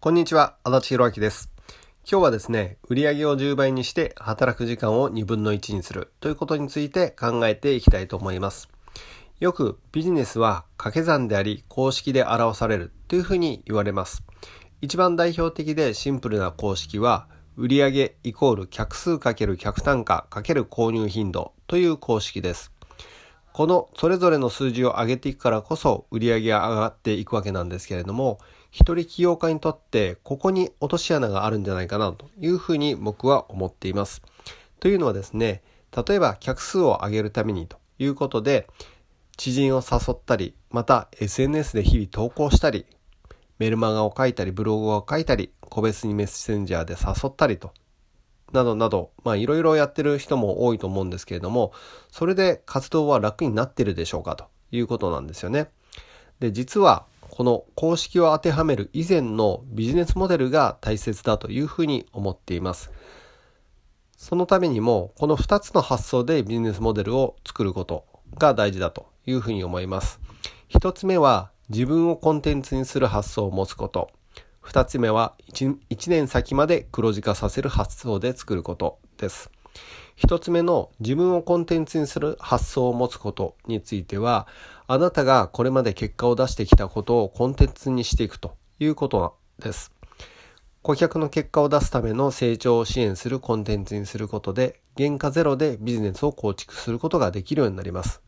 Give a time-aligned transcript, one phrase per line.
[0.00, 1.50] こんにちは、足立弘明です。
[2.08, 8.68] 今日はですね、売上を10倍にして働く時間を2分の1にするということについて考えていきたいと思います。
[9.40, 14.22] よくビジネスは掛け算であり公式で表されるというふうに言われます。
[14.82, 17.26] 一番代表的でシンプルな公式は
[17.56, 22.70] 売上イコール客数×客単価×購入頻度という公式です。
[23.52, 28.38] このそれぞれの数字を上げていくからこそ売上が上がっていくわけなんですけれども、
[28.70, 34.22] 一人起業家にとってここに落とし穴があるんじゃないかなというふうに僕は思っています。
[34.80, 35.62] というのはですね、
[36.06, 38.68] 例えば客数を上げるためにということで、
[39.36, 42.86] 知人を誘ったり、また SNS で日々投稿したり、
[43.58, 47.72] メルマガを書いたり、ブログを書いたり、個別にメッセンジャーで誘ったりと
[48.52, 51.72] などなど、まあいろいろやってる人も多いと思うんですけれども、
[52.10, 55.68] それで活動は楽になってるでしょうかということなんですよね。
[56.40, 57.06] で、実は
[57.38, 62.90] この公式を当てはめる以前のビジネスモデルが大切だというふうに思っています。
[64.16, 68.06] そのためにも、この2つの発想でビジネスモデルを作ること
[68.38, 70.18] が大事だというふうに思います。
[70.70, 74.10] 1つ目は自分をコンテンツにする発想を持つこと。
[74.60, 79.52] 二つ目は 1, 1年先まで黒字化させる発想で作ることです。
[80.16, 84.48] 一つ目の自分をコンテンツにする発想を持つことについては、
[84.86, 89.92] あなたがこれまで結果を出してきたことをコンテンツにしていくということです。
[90.82, 98.20] 顧客の結果を出すための成長を支援するコンテンツにすることで、原価ゼロでビジネスを構築することができるようになります。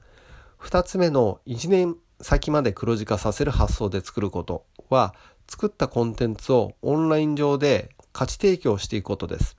[0.58, 5.14] 二つ目の1年先まで黒字化させる発想で作ることは、
[5.48, 9.56] 作ったコンテンツをオンライン上で価値提供していくことです。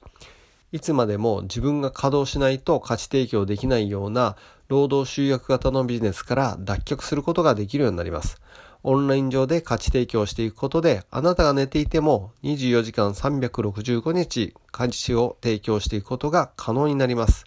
[0.71, 4.37] いつまでも自分が稼働しないと価値提供できないような
[4.69, 8.41] 労働集約型のビジネスから脱却することができるようになります。
[8.83, 17.45] オンライン上で価値提供していくことで、あなたが寝ていても24時間365日価値を提供していくことが可能になります。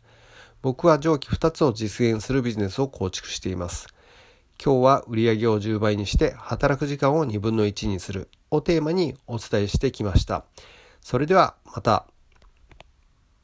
[0.60, 3.88] 僕は上記2つを実現するビジネスを構築しています。
[4.62, 10.44] 今日は売上を10倍にして働く時間を2分の1にするをテーマにお伝えしてきました。
[11.00, 12.06] それではまた。